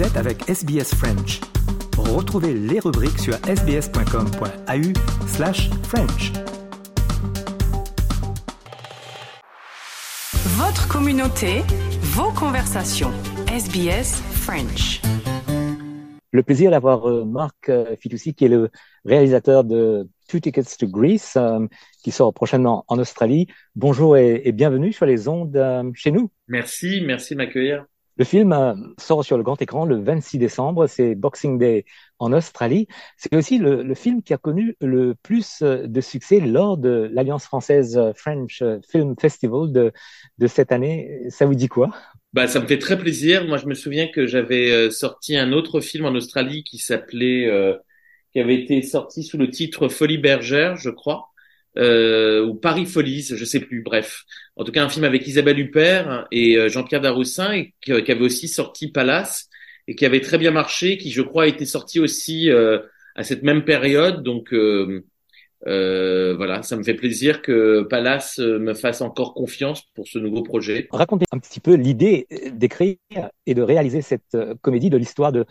[0.00, 1.40] Vous êtes avec SBS French.
[1.98, 6.32] Retrouvez les rubriques sur sbs.com.au slash French.
[10.56, 11.60] Votre communauté,
[12.00, 13.10] vos conversations.
[13.52, 15.02] SBS French.
[16.32, 18.70] Le plaisir d'avoir euh, Marc euh, Fitoussi, qui est le
[19.04, 21.66] réalisateur de Two Tickets to Greece, euh,
[22.02, 23.48] qui sort prochainement en Australie.
[23.76, 26.30] Bonjour et, et bienvenue sur les ondes chez nous.
[26.48, 27.84] Merci, merci de m'accueillir.
[28.16, 31.84] Le film euh, sort sur le grand écran le 26 décembre, c'est Boxing Day
[32.18, 32.86] en Australie.
[33.16, 37.08] C'est aussi le, le, film qui a connu le plus euh, de succès lors de
[37.12, 39.92] l'Alliance française euh, French Film Festival de,
[40.38, 41.22] de cette année.
[41.30, 41.90] Ça vous dit quoi?
[42.32, 43.46] Bah, ça me fait très plaisir.
[43.46, 47.74] Moi, je me souviens que j'avais sorti un autre film en Australie qui s'appelait, euh,
[48.32, 51.29] qui avait été sorti sous le titre Folie bergère, je crois,
[51.78, 53.82] euh, ou Paris Folies, je sais plus.
[53.82, 54.24] Bref,
[54.56, 58.48] en tout cas, un film avec Isabelle Huppert et Jean-Pierre Daroussin, et qui, avait aussi
[58.48, 59.50] sorti Palace
[59.90, 62.78] et qui avait très bien marché, qui, je crois, a été sorti aussi euh,
[63.16, 64.22] à cette même période.
[64.22, 65.04] Donc euh,
[65.66, 70.44] euh, voilà, ça me fait plaisir que Palace me fasse encore confiance pour ce nouveau
[70.44, 70.86] projet.
[70.92, 72.98] Racontez un petit peu l'idée d'écrire
[73.46, 75.44] et de réaliser cette comédie de l'histoire de,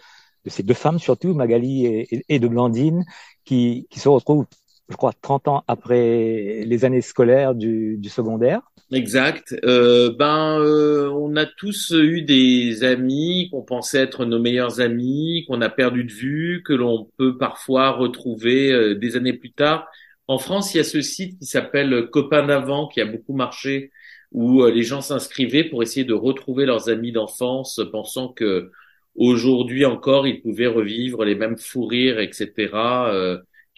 [0.45, 3.03] ces deux femmes, surtout Magali et, de Blandine,
[3.43, 4.45] qui, se retrouvent,
[4.89, 8.61] je crois, 30 ans après les années scolaires du, du secondaire.
[8.91, 9.55] Exact.
[9.63, 15.45] Euh, ben, euh, on a tous eu des amis qu'on pensait être nos meilleurs amis,
[15.47, 19.87] qu'on a perdu de vue, que l'on peut parfois retrouver euh, des années plus tard.
[20.27, 23.91] En France, il y a ce site qui s'appelle Copain d'avant, qui a beaucoup marché,
[24.31, 28.71] où les gens s'inscrivaient pour essayer de retrouver leurs amis d'enfance, pensant que
[29.15, 32.69] aujourd'hui encore, ils pouvaient revivre les mêmes fous rires, etc.,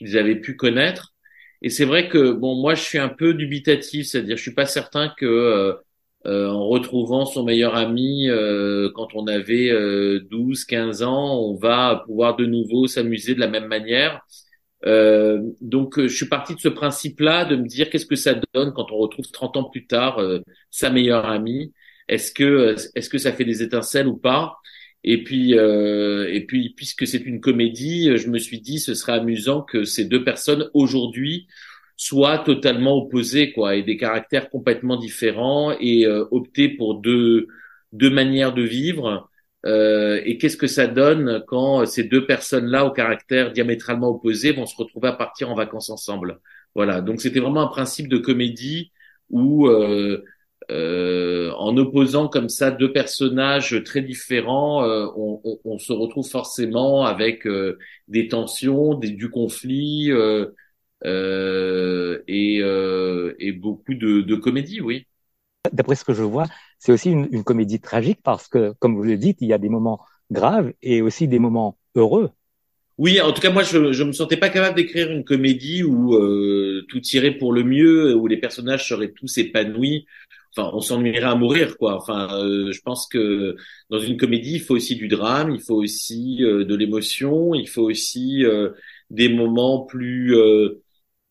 [0.02, 1.14] qu'ils avaient pu connaître.
[1.62, 4.66] Et c'est vrai que bon, moi, je suis un peu dubitatif, c'est-à-dire, je suis pas
[4.66, 5.74] certain que euh,
[6.26, 9.72] euh, en retrouvant son meilleur ami euh, quand on avait
[10.30, 14.22] 12, 15 ans, on va pouvoir de nouveau s'amuser de la même manière.
[15.62, 18.92] donc, je suis parti de ce principe-là, de me dire qu'est-ce que ça donne quand
[18.92, 20.20] on retrouve 30 ans plus tard
[20.72, 21.74] sa meilleure amie?
[22.08, 24.58] Est-ce que est-ce que ça fait des étincelles ou pas?
[25.04, 29.14] Et puis, euh, et puis, puisque c'est une comédie, je me suis dit ce serait
[29.14, 31.48] amusant que ces deux personnes aujourd'hui
[31.98, 37.48] soient totalement opposées, quoi, et des caractères complètement différents, et euh, opter pour deux
[37.94, 39.30] deux manières de vivre.
[39.66, 44.66] Euh, et qu'est-ce que ça donne quand ces deux personnes-là, au caractère diamétralement opposé, vont
[44.66, 46.40] se retrouver à partir en vacances ensemble?
[46.76, 47.02] Voilà.
[47.02, 48.92] Donc c'était vraiment un principe de comédie
[49.30, 49.70] où
[50.72, 56.26] euh, en opposant comme ça deux personnages très différents, euh, on, on, on, se retrouve
[56.26, 57.78] forcément avec euh,
[58.08, 60.12] des tensions, des, du conflit
[61.04, 65.06] et, et, beaucoup de, de, comédie, oui.
[65.74, 66.46] D'après ce que je vois,
[66.80, 69.58] c'est aussi une, une, comédie tragique parce que, comme vous le dites, il y a
[69.58, 70.00] des moments
[70.32, 72.30] graves et aussi des moments heureux.
[72.98, 76.16] Oui, en tout cas, moi, je je me sentais pas capable d'écrire une comédie où
[76.88, 80.06] tout irait pour le mieux, où les personnages seraient tous épanouis
[80.56, 81.96] enfin, on s'ennuierait à mourir, quoi.
[81.98, 83.56] Enfin, euh, je pense que
[83.90, 87.68] dans une comédie, il faut aussi du drame, il faut aussi euh, de l'émotion, il
[87.70, 88.72] faut aussi euh,
[89.10, 90.36] des moments plus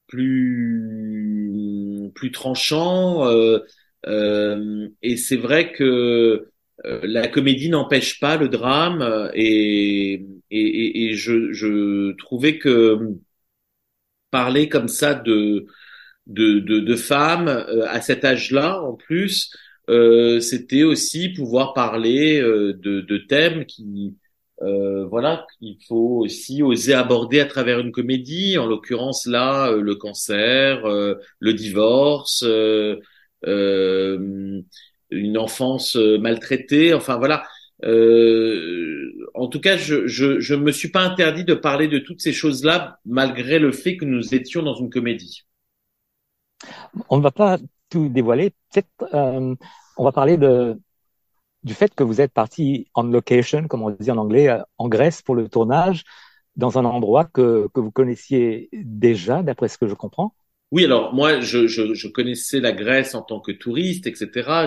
[0.07, 3.25] plus plus tranchants.
[5.03, 6.49] et c'est vrai que
[7.03, 12.99] la comédie n'empêche pas le drame, et et, et je, je trouvais que
[14.31, 15.67] parler comme ça de
[16.31, 19.51] de, de, de femmes euh, à cet âge-là en plus
[19.91, 24.15] euh, c'était aussi pouvoir parler euh, de, de, thèmes qui
[24.63, 28.57] euh, voilà qu'il faut aussi oser aborder à travers une comédie.
[28.59, 32.45] En l'occurrence là le cancer le divorce
[35.13, 36.95] une enfance maltraitée.
[36.95, 37.43] Enfin voilà.
[39.35, 42.33] En tout cas, je, je, je me suis pas interdit de parler de toutes ces
[42.33, 45.45] choses-là, malgré le fait que nous étions dans une comédie.
[47.09, 47.59] On ne va pas
[47.89, 48.53] tout dévoiler.
[48.73, 49.55] Peut-être euh,
[49.97, 50.39] on va parler
[51.63, 54.89] du fait que vous êtes parti en location, comme on dit en anglais, euh, en
[54.89, 56.05] Grèce pour le tournage,
[56.57, 60.35] dans un endroit que, vous connaissiez déjà, d'après ce que je comprends.
[60.73, 64.67] Oui, alors moi, je, connaissais la Grèce en tant que touriste, etc.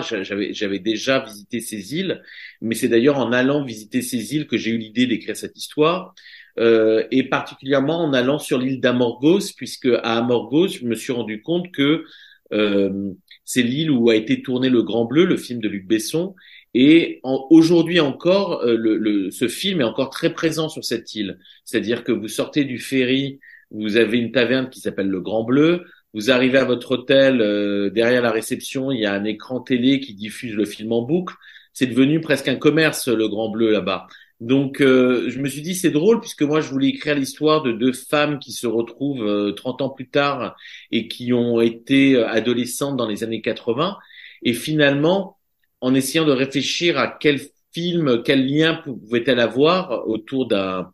[0.52, 2.22] J'avais déjà visité ces îles,
[2.60, 6.14] mais c'est d'ailleurs en allant visiter ces îles que j'ai eu l'idée d'écrire cette histoire
[6.58, 11.42] euh, et particulièrement en allant sur l'île d'Amorgos, puisque à Amorgos, je me suis rendu
[11.42, 12.04] compte que
[12.52, 13.12] euh,
[13.44, 16.34] c'est l'île où a été tourné Le Grand Bleu, le film de Luc Besson,
[16.74, 21.38] et aujourd'hui encore, euh, le, le, ce film est encore très présent sur cette île.
[21.64, 23.38] C'est-à-dire que vous sortez du ferry,
[23.70, 25.84] vous avez une taverne qui s'appelle Le Grand Bleu,
[26.14, 30.00] vous arrivez à votre hôtel, euh, derrière la réception, il y a un écran télé
[30.00, 31.34] qui diffuse le film en boucle.
[31.72, 34.06] C'est devenu presque un commerce, le Grand Bleu là-bas.
[34.40, 37.72] Donc, euh, je me suis dit, c'est drôle, puisque moi, je voulais écrire l'histoire de
[37.72, 40.56] deux femmes qui se retrouvent euh, 30 ans plus tard
[40.90, 43.96] et qui ont été euh, adolescentes dans les années 80.
[44.42, 45.38] Et finalement,
[45.80, 47.40] en essayant de réfléchir à quel
[47.72, 50.92] film, quel lien pouvait-elle avoir autour d'un,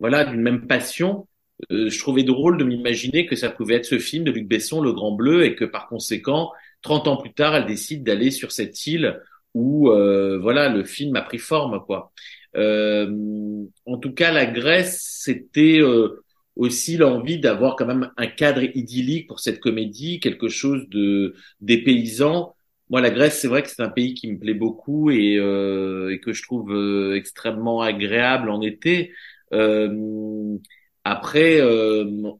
[0.00, 1.26] voilà, d'une même passion,
[1.70, 4.80] euh, je trouvais drôle de m'imaginer que ça pouvait être ce film de Luc Besson,
[4.80, 6.52] Le Grand Bleu, et que par conséquent,
[6.82, 9.20] 30 ans plus tard, elle décide d'aller sur cette île
[9.54, 12.12] où, euh, voilà, le film a pris forme, quoi.
[12.56, 16.24] Euh, en tout cas, la Grèce, c'était euh,
[16.56, 22.54] aussi l'envie d'avoir quand même un cadre idyllique pour cette comédie, quelque chose de dépaysant.
[22.90, 26.10] Moi, la Grèce, c'est vrai que c'est un pays qui me plaît beaucoup et, euh,
[26.12, 29.12] et que je trouve euh, extrêmement agréable en été.
[29.52, 30.56] Euh,
[31.04, 31.60] après,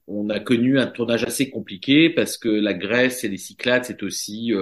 [0.06, 4.02] on a connu un tournage assez compliqué parce que la Grèce et les Cyclades, c'est
[4.02, 4.52] aussi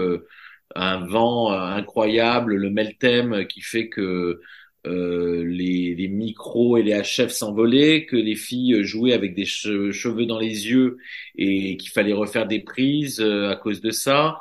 [0.74, 4.40] un vent incroyable, le Meltem qui fait que
[4.86, 10.26] euh, les, les, micros et les HF s'envolaient, que les filles jouaient avec des cheveux
[10.26, 10.98] dans les yeux
[11.36, 14.38] et qu'il fallait refaire des prises euh, à cause de ça.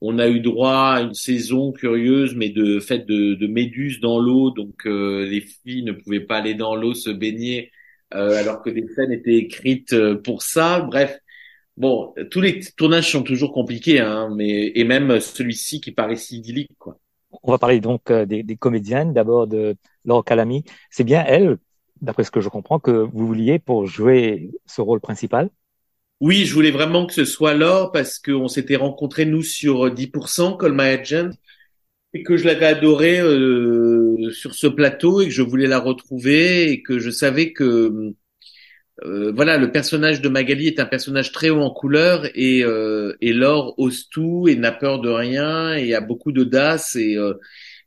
[0.00, 4.18] On a eu droit à une saison curieuse, mais de fait de, de méduses dans
[4.20, 7.72] l'eau, donc euh, les filles ne pouvaient pas aller dans l'eau se baigner,
[8.14, 10.80] euh, alors que des scènes étaient écrites pour ça.
[10.80, 11.18] Bref,
[11.76, 16.38] bon, tous les tournages sont toujours compliqués, hein, mais et même celui-ci qui paraît si
[16.38, 16.98] idyllique, quoi.
[17.42, 20.64] On va parler donc euh, des, comédiennes, d'abord de Laure Calamy.
[20.90, 21.58] C'est bien elle,
[22.00, 25.50] d'après ce que je comprends, que vous vouliez pour jouer ce rôle principal?
[26.20, 30.56] Oui, je voulais vraiment que ce soit Laure parce qu'on s'était rencontrés, nous, sur 10%,
[30.56, 31.30] Call My Agent,
[32.14, 36.70] et que je l'avais adorée euh, sur ce plateau et que je voulais la retrouver
[36.70, 38.14] et que je savais que
[39.04, 43.16] euh, voilà, le personnage de Magali est un personnage très haut en couleur et, euh,
[43.20, 47.34] et Laure ose tout et n'a peur de rien et a beaucoup d'audace et, euh,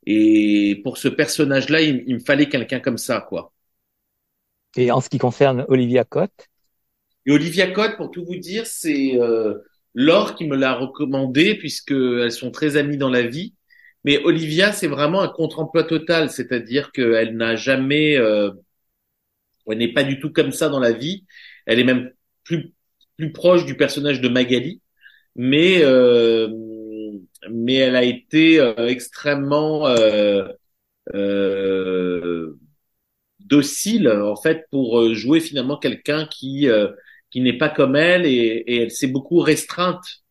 [0.06, 3.54] et pour ce personnage-là, il, il, me fallait quelqu'un comme ça, quoi.
[4.78, 6.48] Et en ce qui concerne Olivia Cotte?
[7.26, 9.56] Et Olivia Cotte, pour tout vous dire, c'est euh,
[9.94, 13.54] Laure qui me l'a recommandé puisque elles sont très amies dans la vie.
[14.04, 18.52] Mais Olivia, c'est vraiment un contre-emploi total, c'est-à-dire qu'elle n'a jamais euh,
[19.70, 21.26] elle n'est pas du tout comme ça dans la vie.
[21.66, 22.12] Elle est même
[22.44, 22.74] plus
[23.18, 24.82] plus proche du personnage de Magali,
[25.36, 26.48] mais euh,
[27.50, 30.48] mais elle a été euh, extrêmement euh,
[31.14, 32.58] euh
[33.40, 36.68] docile en fait pour euh, jouer finalement quelqu'un qui
[37.30, 40.24] qui n'est pas comme elle et, elle s'est beaucoup restreinte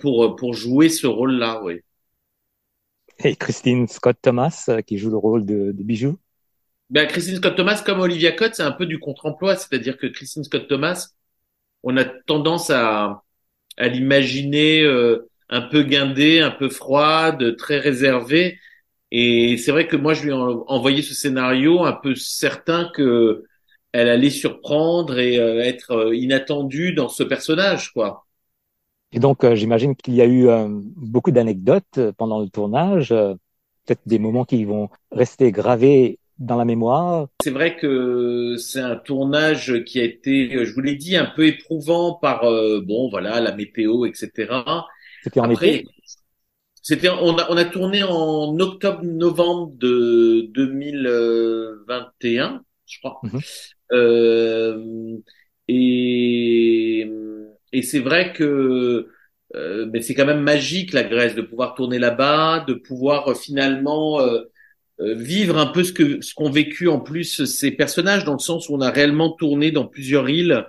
[0.00, 1.80] pour pour jouer ce rôle-là, oui.
[3.24, 6.18] Et Christine Scott Thomas qui joue le rôle de, de Bijou?
[6.90, 9.56] Ben, Christine Scott Thomas, comme Olivia Cotte, c'est un peu du contre-emploi.
[9.56, 11.08] C'est-à-dire que Christine Scott Thomas,
[11.82, 13.22] on a tendance à,
[13.76, 18.58] à l'imaginer euh, un peu guindée, un peu froide, très réservée.
[19.10, 23.44] Et c'est vrai que moi, je lui ai envoyé ce scénario un peu certain que
[23.92, 28.26] elle allait surprendre et euh, être euh, inattendue dans ce personnage, quoi.
[29.12, 30.48] Et donc, euh, j'imagine qu'il y a eu
[30.96, 37.28] beaucoup d'anecdotes pendant le tournage, peut-être des moments qui vont rester gravés dans la mémoire.
[37.42, 41.46] C'est vrai que c'est un tournage qui a été, je vous l'ai dit, un peu
[41.46, 44.30] éprouvant par euh, bon voilà la météo, etc.
[45.22, 45.88] C'était en Après, été.
[46.82, 53.20] C'était on a on a tourné en octobre-novembre de 2021, je crois.
[53.22, 53.72] Mm -hmm.
[53.92, 55.18] euh,
[55.68, 57.08] et
[57.72, 59.08] et c'est vrai que
[59.54, 64.20] euh, mais c'est quand même magique la Grèce de pouvoir tourner là-bas, de pouvoir finalement
[64.20, 64.44] euh, euh,
[65.00, 68.68] vivre un peu ce que ce qu'ont vécu en plus ces personnages dans le sens
[68.68, 70.66] où on a réellement tourné dans plusieurs îles.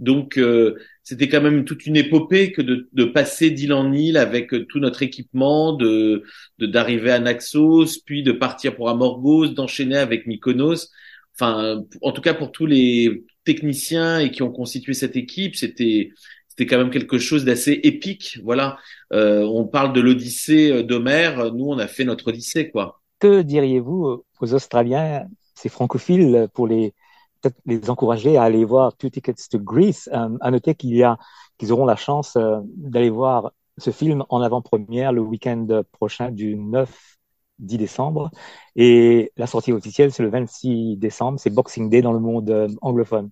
[0.00, 4.16] Donc euh, c'était quand même toute une épopée que de, de passer d'île en île
[4.16, 6.24] avec euh, tout notre équipement de
[6.58, 10.90] d'arriver à Naxos puis de partir pour Amorgos d'enchaîner avec Mykonos.
[11.34, 16.12] Enfin en tout cas pour tous les techniciens et qui ont constitué cette équipe c'était
[16.48, 18.78] c'était quand même quelque chose d'assez épique voilà.
[19.12, 21.52] Euh, on parle de l'Odyssée d'Homère.
[21.52, 26.94] Nous on a fait notre Odyssée quoi que diriez-vous aux Australiens, ces francophiles, pour les
[27.42, 30.08] peut-être les encourager à aller voir Two Tickets to Greece?
[30.12, 31.18] Euh, À noter qu'il y a
[31.58, 36.56] qu'ils auront la chance euh, d'aller voir ce film en avant-première le week-end prochain du
[36.56, 37.16] 9
[37.58, 38.30] 10 décembre.
[38.76, 42.68] Et la sortie officielle c'est le 26 décembre, c'est Boxing Day dans le monde euh,
[42.82, 43.30] anglophone.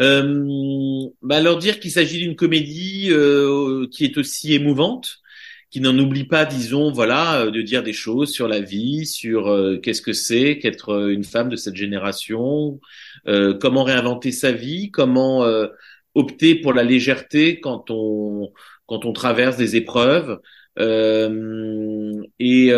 [0.00, 5.18] Euh, bah leur dire qu'il s'agit d'une comédie euh, qui est aussi émouvante,
[5.74, 9.48] qui n'en oublie pas, disons, voilà, euh, de dire des choses sur la vie, sur
[9.48, 12.80] euh, qu'est-ce que c'est qu'être euh, une femme de cette génération,
[13.26, 15.66] euh, comment réinventer sa vie, comment euh,
[16.14, 18.52] opter pour la légèreté quand on
[18.86, 20.40] quand on traverse des épreuves,
[22.38, 22.72] et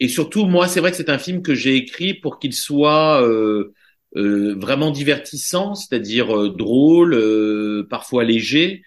[0.00, 3.22] et surtout, moi, c'est vrai que c'est un film que j'ai écrit pour qu'il soit
[3.22, 3.72] euh,
[4.16, 8.82] euh, vraiment divertissant, c'est-à-dire euh, drôle, euh, parfois léger.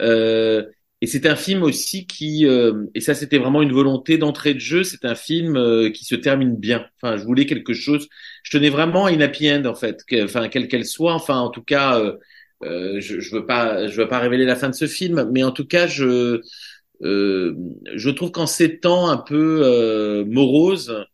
[0.00, 0.64] Euh,
[1.02, 2.46] et c'est un film aussi qui,
[2.94, 5.54] et ça c'était vraiment une volonté d'entrée de jeu, c'est un film
[5.92, 6.86] qui se termine bien.
[7.02, 8.08] Enfin, je voulais quelque chose,
[8.42, 11.12] je tenais vraiment à une happy end en fait, enfin quelle qu'elle soit.
[11.14, 12.00] Enfin, en tout cas,
[12.62, 15.50] je, je veux pas, je veux pas révéler la fin de ce film, mais en
[15.50, 16.40] tout cas, je
[17.02, 17.54] euh,
[17.94, 21.04] je trouve qu'en ces temps un peu euh, moroses,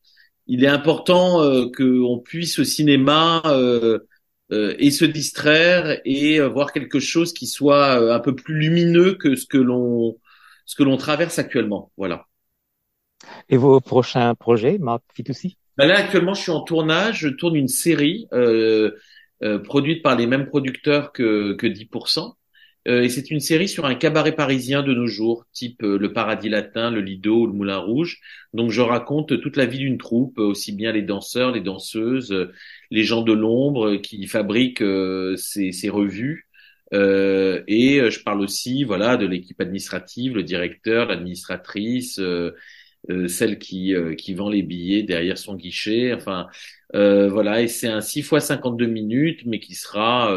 [0.47, 3.43] il est important euh, qu'on puisse au cinéma
[4.51, 9.47] et se distraire et voir quelque chose qui soit un peu plus lumineux que ce
[9.47, 10.17] que l'on
[10.69, 11.91] ce que l'on traverse actuellement.
[11.97, 12.27] Voilà.
[13.49, 15.57] Et vos prochains projets, Marc Fitoussi?
[15.77, 17.21] Ben Là, actuellement, je suis en tournage.
[17.21, 18.93] Je tourne une série euh,
[19.43, 22.35] euh, produite par les mêmes producteurs que, que 10%.
[22.89, 26.13] Euh, et c'est une série sur un cabaret parisien de nos jours, type euh, le
[26.13, 28.19] Paradis Latin, le Lido ou le Moulin Rouge.
[28.55, 32.49] Donc je raconte toute la vie d'une troupe, aussi bien les danseurs, les danseuses,
[32.91, 36.49] les gens de l'ombre qui fabriquent euh, ces, ces, revues.
[36.95, 42.53] Euh, et je parle aussi, voilà, de l'équipe administrative, le directeur, l'administratrice, euh,
[43.29, 46.13] celle qui qui vend les billets derrière son guichet.
[46.15, 46.49] Enfin,
[46.95, 47.63] voilà.
[47.63, 50.35] Et c'est un 6 fois 52 minutes, mais qui sera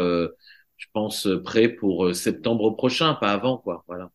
[0.82, 3.84] je pense, euh, prêt pour euh, septembre prochain, pas avant, quoi.
[3.86, 4.10] Voilà.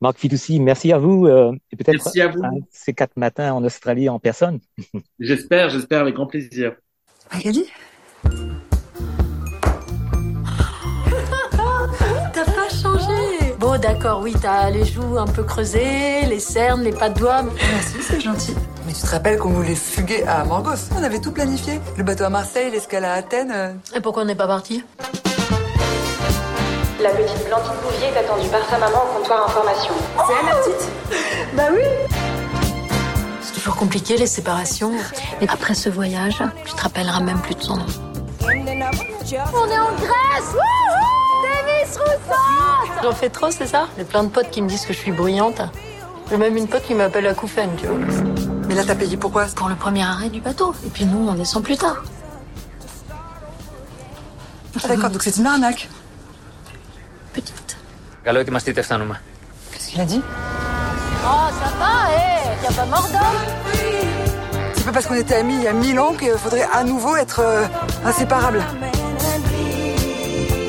[0.00, 2.10] Marc Fitoussi, merci à vous euh, et peut-être
[2.70, 4.58] ces quatre matins en Australie en personne.
[5.20, 6.74] j'espère, j'espère avec grand plaisir.
[7.32, 7.66] Magali
[12.32, 13.54] T'as pas changé?
[13.60, 17.44] Bon, d'accord, oui, t'as les joues un peu creusées, les cernes, les pas de doigts.
[17.44, 18.54] Merci, c'est gentil.
[18.86, 21.80] Mais tu te rappelles qu'on voulait fuguer à Morgos On avait tout planifié.
[21.96, 23.80] Le bateau à Marseille, l'escale à Athènes.
[23.94, 24.82] Et pourquoi on n'est pas parti?
[27.02, 29.92] La petite Blandine Bouvier est attendue par sa maman au comptoir information.
[30.26, 30.88] C'est elle la petite
[31.54, 31.82] Bah oui
[33.42, 34.92] C'est toujours compliqué les séparations.
[35.40, 37.86] Et après ce voyage, tu te rappelleras même plus de son nom.
[38.42, 38.84] On est
[39.78, 40.54] en Grèce
[41.42, 43.88] Demis Rousseau J'en fais trop, c'est ça?
[43.98, 45.60] J'ai plein de potes qui me disent que je suis bruyante.
[46.30, 47.98] J'ai même une pote qui m'appelle Akoufen, tu vois.
[48.68, 50.74] Mais là, t'as payé pourquoi Pour le premier arrêt du bateau.
[50.84, 52.02] Et puis nous, on descend plus tard.
[54.82, 55.88] Ah d'accord, donc c'est une arnaque.
[58.25, 59.21] Καλό ετοιμαστείτε, φτάνουμε.
[59.71, 60.21] Qu'est-ce qu'il a dit
[61.23, 63.41] Oh, ça va, eh Y'a pas mort d'homme
[64.75, 67.15] C'est pas parce qu'on était amis il y a mille ans qu'il faudrait à nouveau
[67.15, 67.65] être euh,
[68.05, 68.63] inséparables.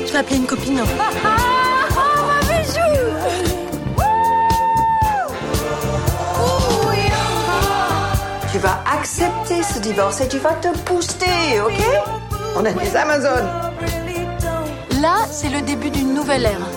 [0.07, 0.79] Je vais appeler une copine.
[0.81, 0.85] Ah,
[1.25, 1.37] ah,
[1.99, 2.91] oh, ma bijou
[8.51, 11.79] Tu vas accepter ce divorce et tu vas te booster, ok
[12.55, 13.49] On est des Amazones.
[15.01, 16.76] Là, c'est le début d'une nouvelle ère.